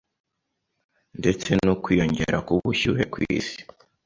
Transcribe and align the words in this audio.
ndetse 1.19 1.49
n'ukwiyongera 1.63 2.37
k'ubushyuhe 2.45 3.03
ku 3.11 3.17
isi, 3.37 3.59